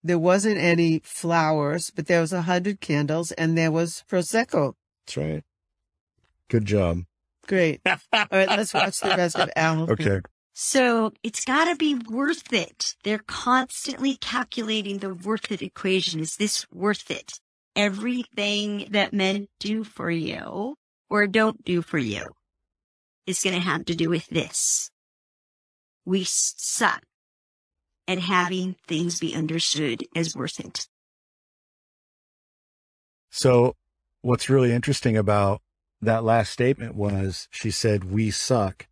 there 0.03 0.19
wasn't 0.19 0.57
any 0.57 1.01
flowers, 1.03 1.91
but 1.91 2.07
there 2.07 2.21
was 2.21 2.33
a 2.33 2.43
hundred 2.43 2.79
candles 2.79 3.31
and 3.33 3.57
there 3.57 3.71
was 3.71 4.03
Prosecco. 4.09 4.73
That's 5.05 5.17
right. 5.17 5.43
Good 6.49 6.65
job. 6.65 7.03
Great. 7.47 7.81
All 7.85 7.97
right. 8.31 8.47
Let's 8.47 8.73
watch 8.73 8.99
the 8.99 9.09
rest 9.09 9.37
of 9.37 9.49
Al. 9.55 9.91
Okay. 9.91 10.21
So 10.53 11.13
it's 11.23 11.45
gotta 11.45 11.75
be 11.75 11.95
worth 11.95 12.51
it. 12.51 12.95
They're 13.03 13.23
constantly 13.27 14.15
calculating 14.15 14.97
the 14.99 15.13
worth 15.13 15.51
it 15.51 15.61
equation. 15.61 16.19
Is 16.19 16.35
this 16.37 16.65
worth 16.71 17.09
it? 17.09 17.39
Everything 17.75 18.87
that 18.91 19.13
men 19.13 19.47
do 19.59 19.83
for 19.83 20.11
you 20.11 20.75
or 21.09 21.27
don't 21.27 21.63
do 21.63 21.81
for 21.81 21.97
you 21.97 22.25
is 23.25 23.41
going 23.41 23.55
to 23.55 23.61
have 23.61 23.85
to 23.85 23.95
do 23.95 24.09
with 24.09 24.27
this. 24.27 24.91
We 26.03 26.23
suck 26.23 27.03
at 28.09 28.17
having 28.17 28.75
things 28.87 29.19
be 29.19 29.35
understood 29.35 30.03
as 30.15 30.35
worth 30.35 30.59
it. 30.59 30.87
So 33.29 33.75
what's 34.21 34.49
really 34.49 34.73
interesting 34.73 35.15
about 35.15 35.61
that 36.01 36.23
last 36.23 36.51
statement 36.51 36.95
was 36.95 37.47
she 37.51 37.69
said, 37.69 38.11
we 38.11 38.31
suck 38.31 38.87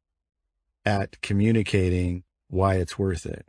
at 0.85 1.19
communicating 1.21 2.25
why 2.47 2.75
it's 2.75 2.99
worth 2.99 3.25
it. 3.25 3.47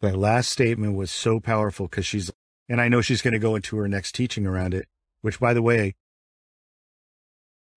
That 0.00 0.16
last 0.16 0.50
statement 0.50 0.96
was 0.96 1.12
so 1.12 1.38
powerful 1.38 1.86
because 1.86 2.04
she's, 2.04 2.32
and 2.68 2.80
I 2.80 2.88
know 2.88 3.02
she's 3.02 3.22
going 3.22 3.34
to 3.34 3.38
go 3.38 3.54
into 3.54 3.76
her 3.76 3.86
next 3.86 4.16
teaching 4.16 4.44
around 4.44 4.74
it, 4.74 4.88
which 5.20 5.38
by 5.38 5.54
the 5.54 5.62
way, 5.62 5.94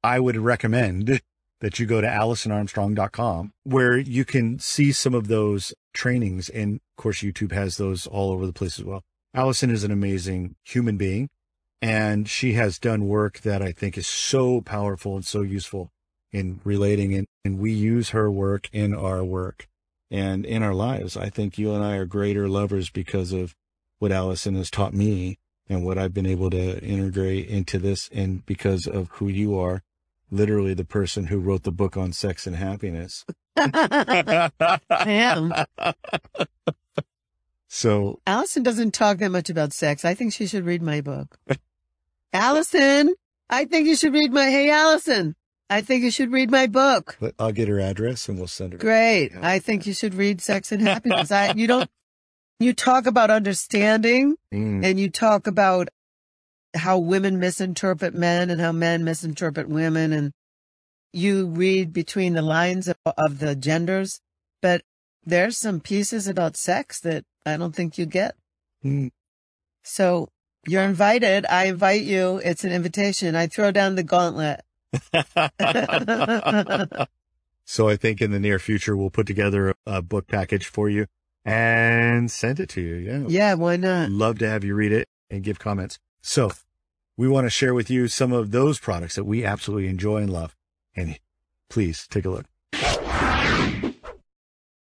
I 0.04 0.20
would 0.20 0.38
recommend 0.38 1.22
that 1.64 1.80
you 1.80 1.86
go 1.86 2.02
to 2.02 2.08
AlisonArmstrong.com 2.08 3.54
where 3.64 3.98
you 3.98 4.26
can 4.26 4.60
see 4.60 4.92
some 4.92 5.14
of 5.14 5.30
those 5.30 5.74
trainings. 5.94 6.50
And 6.50 6.76
of 6.76 7.02
course, 7.02 7.22
YouTube 7.22 7.54
has 7.54 7.78
those 7.78 8.06
all 8.06 8.32
over 8.32 8.46
the 8.46 8.52
place 8.52 8.78
as 8.78 8.84
well. 8.84 9.02
Alison 9.34 9.70
is 9.70 9.86
an 9.86 9.92
amazing 9.92 10.56
human 10.66 10.98
being 10.98 11.30
and 11.82 12.28
she 12.28 12.54
has 12.54 12.78
done 12.78 13.08
work 13.08 13.40
that 13.42 13.62
I 13.62 13.72
think 13.72 13.98
is 13.98 14.06
so 14.06 14.60
powerful 14.60 15.16
and 15.16 15.26
so 15.26 15.42
useful 15.42 15.90
in 16.34 16.60
relating 16.66 17.16
and, 17.16 17.28
and 17.46 17.58
we 17.58 17.72
use 17.72 18.10
her 18.10 18.30
work 18.30 18.70
in 18.74 18.94
our 18.94 19.24
work 19.24 19.70
and 20.12 20.46
in 20.46 20.64
our 20.64 20.74
lives. 20.74 21.16
I 21.16 21.30
think 21.30 21.58
you 21.58 21.74
and 21.74 21.82
I 21.82 21.96
are 21.96 22.06
greater 22.06 22.50
lovers 22.50 22.90
because 22.90 23.32
of 23.32 23.56
what 24.00 24.12
Alison 24.12 24.56
has 24.56 24.70
taught 24.70 24.94
me 24.94 25.38
and 25.70 25.86
what 25.86 25.98
I've 25.98 26.14
been 26.14 26.26
able 26.26 26.50
to 26.50 26.84
integrate 26.84 27.48
into 27.48 27.80
this 27.80 28.10
and 28.12 28.46
because 28.46 28.86
of 28.86 29.08
who 29.12 29.30
you 29.30 29.58
are, 29.58 29.82
literally 30.34 30.74
the 30.74 30.84
person 30.84 31.28
who 31.28 31.40
wrote 31.40 31.64
the 31.64 31.72
book 31.72 31.96
on 31.96 32.12
sex 32.12 32.48
and 32.48 32.56
happiness. 32.56 33.24
I. 34.90 35.66
So 37.68 38.20
Alison 38.28 38.64
doesn't 38.64 38.94
talk 38.94 39.18
that 39.18 39.30
much 39.30 39.50
about 39.50 39.74
sex. 39.74 40.06
I 40.06 40.14
think 40.14 40.34
she 40.34 40.46
should 40.48 40.66
read 40.66 40.82
my 40.82 41.02
book. 41.02 41.38
Alison, 42.32 43.14
I 43.50 43.66
think 43.66 43.88
you 43.88 43.96
should 43.96 44.14
read 44.14 44.32
my, 44.32 44.46
hey, 44.50 44.70
Alison, 44.70 45.36
I 45.70 45.82
think 45.82 46.04
you 46.04 46.12
should 46.12 46.32
read 46.32 46.52
my 46.52 46.68
book. 46.68 47.18
but 47.20 47.34
I'll 47.40 47.52
get 47.52 47.68
her 47.68 47.80
address 47.80 48.28
and 48.30 48.38
we'll 48.38 48.48
send 48.48 48.74
her. 48.74 48.80
Great. 48.80 49.32
I 49.42 49.60
think 49.60 49.88
you 49.88 49.94
should 49.94 50.14
read 50.14 50.42
Sex 50.42 50.72
and 50.72 50.82
Happiness. 50.82 51.32
I, 51.32 51.54
you 51.54 51.66
don't, 51.68 51.90
you 52.60 52.74
talk 52.74 53.06
about 53.08 53.32
understanding 53.32 54.36
Mm, 54.54 54.86
and 54.86 55.00
you 55.00 55.10
talk 55.10 55.48
about 55.48 55.90
how 56.76 56.98
women 56.98 57.40
misinterpret 57.40 58.14
men 58.14 58.50
and 58.50 58.60
how 58.60 58.72
men 58.72 59.04
misinterpret 59.04 59.70
women 59.70 60.12
and 60.12 60.32
you 61.12 61.48
read 61.48 61.94
between 61.94 62.34
the 62.34 62.42
lines 62.42 62.88
of, 62.88 62.96
of 63.18 63.40
the 63.40 63.56
genders, 63.56 64.20
but 64.62 64.82
there's 65.24 65.58
some 65.58 65.80
pieces 65.80 66.28
about 66.28 66.58
sex 66.58 67.00
that 67.02 67.24
I 67.46 67.58
don't 67.58 67.76
think 67.76 67.98
you 67.98 68.06
get. 68.06 68.36
mm. 68.84 69.12
So 69.84 70.30
you're 70.68 70.84
invited. 70.84 71.46
I 71.48 71.66
invite 71.66 72.04
you. 72.04 72.42
It's 72.44 72.64
an 72.64 72.72
invitation. 72.72 73.36
I 73.36 73.48
throw 73.48 73.72
down 73.72 73.96
the 73.96 74.04
gauntlet. 74.04 74.62
so 77.66 77.90
I 77.90 77.96
think 77.96 78.22
in 78.22 78.32
the 78.32 78.40
near 78.40 78.60
future, 78.60 78.96
we'll 78.96 79.10
put 79.10 79.28
together 79.28 79.70
a, 79.70 79.76
a 79.86 80.02
book 80.02 80.28
package 80.28 80.66
for 80.66 80.90
you 80.90 81.08
and 81.46 82.32
send 82.32 82.60
it 82.60 82.70
to 82.70 82.82
you. 82.82 82.96
Yeah. 82.96 83.24
Yeah, 83.28 83.54
why 83.56 83.76
not? 83.76 84.10
Love 84.10 84.40
to 84.40 84.50
have 84.50 84.64
you 84.64 84.74
read 84.74 84.94
it 84.94 85.10
and 85.30 85.44
give 85.44 85.60
comments. 85.60 86.00
So 86.26 86.52
we 87.18 87.28
want 87.28 87.46
to 87.46 87.50
share 87.50 87.74
with 87.74 87.90
you 87.92 88.08
some 88.08 88.32
of 88.32 88.52
those 88.52 88.80
products 88.80 89.16
that 89.16 89.26
we 89.26 89.44
absolutely 89.44 89.90
enjoy 89.90 90.18
and 90.22 90.32
love. 90.32 90.56
And 90.96 91.20
please 91.70 92.08
take 92.10 92.24
a 92.26 92.30
look. 92.30 92.46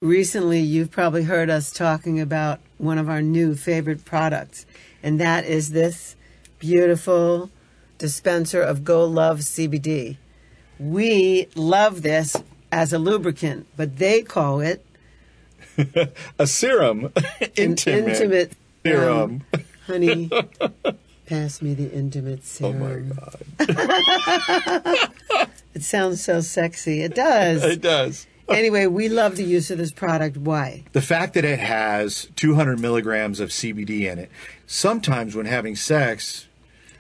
Recently, 0.02 0.60
you've 0.60 0.92
probably 0.92 1.24
heard 1.24 1.50
us 1.50 1.72
talking 1.72 2.20
about 2.20 2.60
one 2.78 2.98
of 2.98 3.10
our 3.10 3.22
new 3.22 3.54
favorite 3.54 4.06
products, 4.06 4.66
and 5.04 5.20
that 5.20 5.46
is 5.46 5.70
this 5.72 6.16
beautiful 6.58 7.52
dispenser 7.98 8.62
of 8.62 8.84
Go 8.86 9.06
Love 9.06 9.40
CBD. 9.40 10.18
We 10.80 11.48
love 11.54 12.02
this 12.02 12.36
as 12.72 12.94
a 12.94 12.98
lubricant, 13.00 13.68
but 13.76 13.98
they 13.98 14.22
call 14.22 14.62
it 14.62 14.86
A 16.40 16.48
serum. 16.48 17.12
an 17.16 17.50
intimate 17.58 18.54
serum. 18.86 19.44
um, 19.54 19.62
honey, 19.86 20.32
pass 21.30 21.62
me 21.62 21.74
the 21.76 21.92
intimate 21.92 22.44
serum. 22.44 23.14
Oh 23.60 23.66
my 23.68 23.68
God. 23.68 25.10
It 25.80 25.84
sounds 25.84 26.22
so 26.24 26.42
sexy. 26.42 27.04
It 27.04 27.14
does. 27.14 27.64
It 27.64 27.80
does. 27.82 28.28
anyway, 28.50 28.88
we 28.88 29.08
love 29.08 29.36
the 29.36 29.44
use 29.44 29.70
of 29.70 29.78
this 29.78 29.92
product. 29.92 30.36
Why? 30.36 30.84
The 30.94 31.02
fact 31.02 31.36
that 31.36 31.46
it 31.46 31.60
has 31.60 32.28
200 32.36 32.80
milligrams 32.80 33.40
of 33.40 33.50
CBD 33.50 34.12
in 34.12 34.18
it, 34.20 34.32
sometimes 34.66 35.36
when 35.36 35.46
having 35.46 35.76
sex, 35.76 36.48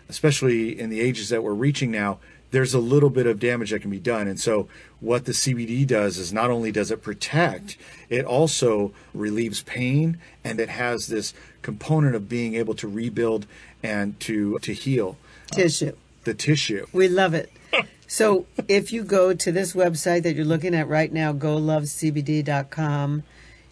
especially 0.07 0.79
in 0.79 0.89
the 0.89 1.01
ages 1.01 1.29
that 1.29 1.43
we're 1.43 1.53
reaching 1.53 1.89
now, 1.89 2.19
there's 2.51 2.74
a 2.74 2.79
little 2.79 3.09
bit 3.09 3.27
of 3.27 3.39
damage 3.39 3.71
that 3.71 3.81
can 3.81 3.91
be 3.91 4.00
done. 4.00 4.27
And 4.27 4.39
so, 4.39 4.67
what 5.00 5.25
the 5.25 5.33
CBD 5.33 5.86
does 5.86 6.17
is 6.17 6.31
not 6.31 6.50
only 6.50 6.71
does 6.71 6.91
it 6.91 7.01
protect, 7.01 7.77
it 8.09 8.25
also 8.25 8.93
relieves 9.13 9.62
pain 9.63 10.19
and 10.43 10.59
it 10.59 10.69
has 10.69 11.07
this 11.07 11.33
component 11.62 12.16
of 12.16 12.30
being 12.30 12.56
able 12.56 12.74
to 12.75 12.88
rebuild 12.88 13.46
and 13.84 14.20
to, 14.22 14.60
to 14.60 14.74
heal 14.74 15.18
Tissue. 15.51 15.89
Uh, 15.89 15.92
the 16.24 16.34
tissue. 16.34 16.86
We 16.94 17.08
love 17.08 17.34
it. 17.34 17.51
So 18.12 18.48
if 18.68 18.92
you 18.92 19.04
go 19.04 19.36
to 19.36 19.51
this 19.51 19.74
website 19.74 20.24
that 20.24 20.36
you're 20.36 20.44
looking 20.44 20.74
at 20.74 20.88
right 20.88 21.13
now, 21.13 21.32
golovecbd.com, 21.32 23.24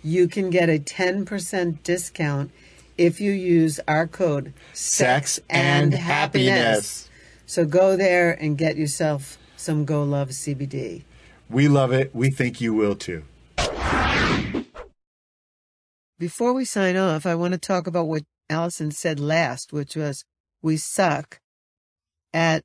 you 0.03 0.27
can 0.27 0.51
get 0.51 0.69
a 0.69 0.77
10% 0.77 1.81
discount 1.81 2.51
if 2.99 3.19
you 3.19 3.31
use 3.31 3.79
our 3.87 4.05
code 4.05 4.53
Sex 4.73 5.39
and 5.49 5.91
happiness. 5.91 7.09
So 7.47 7.65
go 7.65 7.97
there 7.97 8.31
and 8.31 8.59
get 8.59 8.77
yourself 8.77 9.39
some 9.55 9.85
Go 9.85 10.03
Love 10.03 10.29
CBD. 10.29 11.01
We 11.49 11.67
love 11.67 11.91
it. 11.91 12.13
We 12.13 12.29
think 12.29 12.61
you 12.61 12.75
will 12.75 12.95
too. 12.95 13.23
Before 16.19 16.53
we 16.53 16.65
sign 16.65 16.95
off, 16.97 17.25
I 17.25 17.35
want 17.35 17.53
to 17.53 17.59
talk 17.59 17.85
about 17.87 18.07
what 18.07 18.23
Alison 18.49 18.91
said 18.91 19.19
last, 19.19 19.71
which 19.71 19.95
was 19.95 20.25
we 20.61 20.77
suck 20.77 21.39
at 22.33 22.63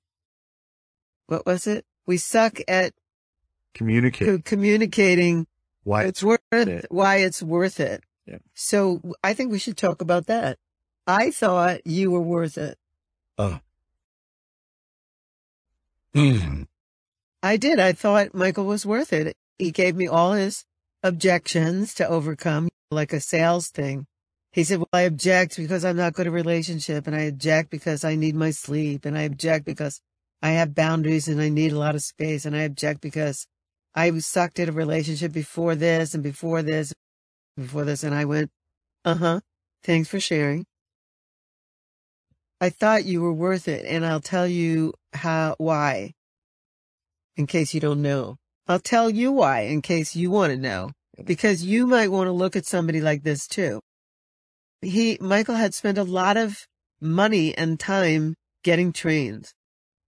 what 1.27 1.45
was 1.47 1.67
it? 1.67 1.85
We 2.07 2.17
suck 2.17 2.61
at 2.67 2.95
Communicate. 3.75 4.27
co- 4.27 4.39
communicating 4.45 5.47
Why 5.85 6.05
it's 6.05 6.23
worth 6.23 6.41
it. 6.53 6.87
why 6.91 7.17
it's 7.17 7.43
worth 7.43 7.79
it. 7.81 8.05
Yeah. 8.27 8.39
So 8.55 9.01
I 9.23 9.35
think 9.35 9.51
we 9.53 9.59
should 9.59 9.77
talk 9.77 10.01
about 10.01 10.27
that. 10.27 10.59
I 11.07 11.31
thought 11.31 11.87
you 11.87 12.11
were 12.11 12.21
worth 12.23 12.57
it. 12.57 12.79
Oh. 13.39 13.61
Mm. 16.15 16.67
I 17.43 17.57
did. 17.57 17.81
I 17.81 17.93
thought 17.93 18.35
Michael 18.35 18.67
was 18.67 18.87
worth 18.87 19.13
it. 19.13 19.37
He 19.59 19.71
gave 19.73 19.97
me 19.97 20.07
all 20.07 20.33
his 20.35 20.65
objections 21.03 21.93
to 21.95 22.07
overcome, 22.09 22.69
like 22.93 23.13
a 23.13 23.21
sales 23.21 23.69
thing. 23.69 24.07
He 24.53 24.65
said, 24.65 24.79
well, 24.79 24.89
I 24.93 25.03
object 25.03 25.57
because 25.57 25.85
I'm 25.85 25.97
not 25.97 26.13
good 26.13 26.27
at 26.27 26.33
relationship 26.33 27.07
and 27.07 27.17
I 27.17 27.23
object 27.23 27.71
because 27.71 28.05
I 28.05 28.17
need 28.17 28.35
my 28.35 28.51
sleep 28.51 29.05
and 29.05 29.17
I 29.17 29.23
object 29.23 29.65
because 29.65 30.01
I 30.43 30.51
have 30.51 30.75
boundaries 30.75 31.27
and 31.27 31.41
I 31.41 31.49
need 31.49 31.73
a 31.73 31.79
lot 31.79 31.95
of 31.95 32.03
space 32.03 32.45
and 32.45 32.55
I 32.55 32.63
object 32.63 33.01
because 33.01 33.47
I 33.95 34.11
sucked 34.19 34.59
at 34.59 34.69
a 34.69 34.73
relationship 34.73 35.33
before 35.33 35.75
this 35.75 36.15
and 36.15 36.23
before 36.23 36.63
this, 36.63 36.93
before 37.57 37.85
this. 37.85 38.05
And 38.05 38.15
I 38.15 38.25
went, 38.25 38.51
uh 39.05 39.15
huh. 39.15 39.41
Thanks 39.83 40.09
for 40.09 40.21
sharing. 40.21 40.65
I 42.61 42.71
thought 42.71 43.05
you 43.05 43.21
were 43.21 43.33
worth 43.33 43.67
it 43.67 43.85
and 43.87 44.07
I'll 44.07 44.21
tell 44.21 44.47
you 44.47 44.95
how, 45.13 45.57
why 45.59 46.13
in 47.37 47.47
case 47.47 47.75
you 47.75 47.81
don't 47.81 48.03
know. 48.03 48.37
I'll 48.69 48.79
tell 48.79 49.11
you 49.11 49.33
why 49.33 49.63
in 49.63 49.83
case 49.83 50.15
you 50.15 50.31
want 50.31 50.53
to 50.53 50.59
know, 50.59 50.91
because 51.25 51.65
you 51.65 51.87
might 51.87 52.11
want 52.11 52.29
to 52.29 52.33
look 52.33 52.57
at 52.57 52.67
somebody 52.67 53.01
like 53.01 53.23
this 53.23 53.47
too. 53.47 53.81
He, 54.81 55.19
Michael 55.21 55.55
had 55.55 55.75
spent 55.75 55.99
a 55.99 56.05
lot 56.05 56.37
of 56.37 56.67
money 57.01 57.57
and 57.57 57.79
time 57.79 58.35
getting 58.65 58.93
trained. 58.93 59.53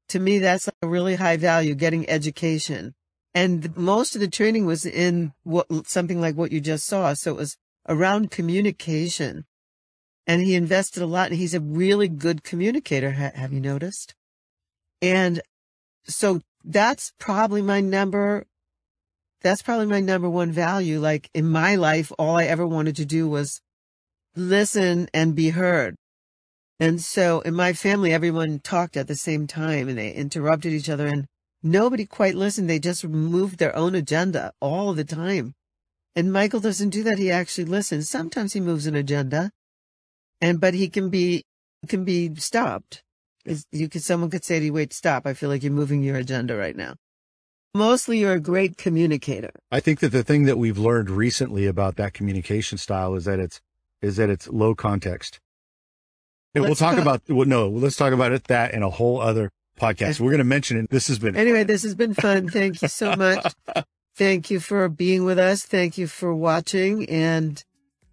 To 0.08 0.18
me, 0.18 0.38
that's 0.38 0.68
a 0.68 0.86
really 0.86 1.16
high 1.16 1.36
value, 1.36 1.74
getting 1.74 2.08
education. 2.08 2.94
And 3.34 3.76
most 3.76 4.14
of 4.14 4.20
the 4.20 4.28
training 4.28 4.66
was 4.66 4.84
in 4.86 5.32
what, 5.42 5.66
something 5.86 6.20
like 6.20 6.36
what 6.36 6.52
you 6.52 6.60
just 6.60 6.86
saw. 6.86 7.14
So 7.14 7.32
it 7.32 7.36
was 7.36 7.56
around 7.88 8.30
communication 8.30 9.44
and 10.26 10.42
he 10.42 10.54
invested 10.54 11.02
a 11.02 11.06
lot 11.06 11.30
and 11.30 11.38
he's 11.38 11.54
a 11.54 11.60
really 11.60 12.08
good 12.08 12.42
communicator. 12.42 13.12
Ha- 13.12 13.32
have 13.34 13.52
you 13.52 13.60
noticed? 13.60 14.14
And 15.02 15.40
so 16.04 16.40
that's 16.64 17.12
probably 17.18 17.62
my 17.62 17.80
number. 17.80 18.46
That's 19.44 19.60
probably 19.60 19.86
my 19.86 20.00
number 20.00 20.28
one 20.28 20.52
value. 20.52 20.98
Like 20.98 21.28
in 21.34 21.46
my 21.46 21.76
life, 21.76 22.10
all 22.18 22.38
I 22.38 22.46
ever 22.46 22.66
wanted 22.66 22.96
to 22.96 23.04
do 23.04 23.28
was 23.28 23.60
listen 24.34 25.06
and 25.12 25.36
be 25.36 25.50
heard. 25.50 25.96
And 26.80 27.00
so 27.00 27.40
in 27.42 27.54
my 27.54 27.74
family, 27.74 28.12
everyone 28.12 28.58
talked 28.58 28.96
at 28.96 29.06
the 29.06 29.14
same 29.14 29.46
time 29.46 29.86
and 29.88 29.98
they 29.98 30.12
interrupted 30.12 30.72
each 30.72 30.88
other 30.88 31.06
and 31.06 31.26
nobody 31.62 32.06
quite 32.06 32.34
listened. 32.34 32.70
They 32.70 32.78
just 32.78 33.04
moved 33.04 33.58
their 33.58 33.76
own 33.76 33.94
agenda 33.94 34.52
all 34.60 34.94
the 34.94 35.04
time. 35.04 35.52
And 36.16 36.32
Michael 36.32 36.60
doesn't 36.60 36.88
do 36.88 37.02
that. 37.02 37.18
He 37.18 37.30
actually 37.30 37.66
listens. 37.66 38.08
Sometimes 38.08 38.54
he 38.54 38.60
moves 38.60 38.86
an 38.86 38.96
agenda 38.96 39.50
and, 40.40 40.58
but 40.58 40.72
he 40.72 40.88
can 40.88 41.10
be, 41.10 41.44
can 41.86 42.02
be 42.04 42.34
stopped. 42.36 43.02
You 43.70 43.90
could, 43.90 44.02
someone 44.02 44.30
could 44.30 44.44
say 44.44 44.58
to 44.58 44.64
you, 44.64 44.72
wait, 44.72 44.94
stop. 44.94 45.26
I 45.26 45.34
feel 45.34 45.50
like 45.50 45.62
you're 45.62 45.70
moving 45.70 46.02
your 46.02 46.16
agenda 46.16 46.56
right 46.56 46.74
now. 46.74 46.94
Mostly 47.74 48.20
you're 48.20 48.34
a 48.34 48.40
great 48.40 48.76
communicator. 48.76 49.50
I 49.72 49.80
think 49.80 50.00
that 50.00 50.10
the 50.10 50.22
thing 50.22 50.44
that 50.44 50.58
we've 50.58 50.78
learned 50.78 51.10
recently 51.10 51.66
about 51.66 51.96
that 51.96 52.14
communication 52.14 52.78
style 52.78 53.14
is 53.14 53.24
that 53.24 53.40
it's, 53.40 53.60
is 54.00 54.16
that 54.16 54.30
it's 54.30 54.48
low 54.48 54.74
context. 54.74 55.40
And 56.54 56.62
we'll 56.64 56.76
talk, 56.76 56.98
about, 56.98 57.22
well, 57.28 57.48
no, 57.48 57.68
let's 57.68 57.96
talk 57.96 58.12
about 58.12 58.30
it, 58.30 58.44
that 58.44 58.74
in 58.74 58.84
a 58.84 58.90
whole 58.90 59.20
other 59.20 59.50
podcast. 59.78 60.20
We're 60.20 60.30
going 60.30 60.38
to 60.38 60.44
mention 60.44 60.78
it. 60.78 60.88
This 60.88 61.08
has 61.08 61.18
been, 61.18 61.34
anyway, 61.34 61.64
this 61.64 61.82
has 61.82 61.96
been 61.96 62.14
fun. 62.14 62.48
Thank 62.48 62.80
you 62.80 62.86
so 62.86 63.16
much. 63.16 63.52
Thank 64.14 64.50
you 64.50 64.60
for 64.60 64.88
being 64.88 65.24
with 65.24 65.40
us. 65.40 65.64
Thank 65.64 65.98
you 65.98 66.06
for 66.06 66.32
watching 66.32 67.08
and 67.08 67.64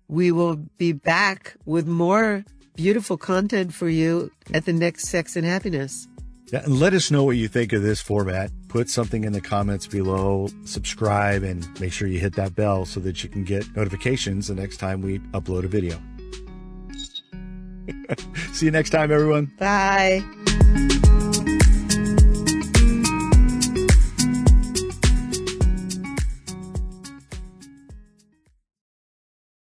we 0.07 0.31
will 0.31 0.57
be 0.77 0.91
back 0.91 1.55
with 1.65 1.87
more 1.87 2.43
beautiful 2.75 3.17
content 3.17 3.73
for 3.73 3.87
you 3.87 4.31
at 4.53 4.65
the 4.65 4.73
next 4.73 5.07
Sex 5.07 5.35
and 5.35 5.45
Happiness. 5.45 6.07
And 6.53 6.79
let 6.79 6.93
us 6.93 7.09
know 7.11 7.23
what 7.23 7.37
you 7.37 7.47
think 7.47 7.71
of 7.73 7.81
this 7.81 8.01
format. 8.01 8.51
Put 8.67 8.89
something 8.89 9.23
in 9.23 9.31
the 9.33 9.41
comments 9.41 9.87
below, 9.87 10.49
subscribe, 10.65 11.43
and 11.43 11.67
make 11.79 11.93
sure 11.93 12.07
you 12.07 12.19
hit 12.19 12.35
that 12.35 12.55
bell 12.55 12.85
so 12.85 12.99
that 13.01 13.23
you 13.23 13.29
can 13.29 13.43
get 13.43 13.75
notifications 13.75 14.47
the 14.47 14.55
next 14.55 14.77
time 14.77 15.01
we 15.01 15.19
upload 15.33 15.63
a 15.63 15.67
video. 15.67 15.97
See 18.53 18.65
you 18.65 18.71
next 18.71 18.89
time, 18.89 19.11
everyone. 19.11 19.51
Bye. 19.57 20.23